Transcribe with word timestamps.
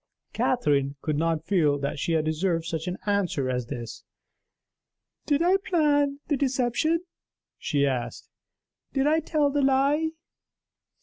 Catherine 0.33 0.95
could 1.03 1.15
not 1.15 1.45
feel 1.45 1.77
that 1.77 1.99
she 1.99 2.13
had 2.13 2.25
deserved 2.25 2.65
such 2.65 2.87
an 2.87 2.97
answer 3.05 3.51
as 3.51 3.67
this. 3.67 4.03
"Did 5.27 5.43
I 5.43 5.57
plan 5.57 6.19
the 6.27 6.35
deception?" 6.37 7.01
she 7.59 7.85
asked. 7.85 8.27
"Did 8.93 9.05
I 9.05 9.19
tell 9.19 9.51
the 9.51 9.61
lie?" 9.61 10.09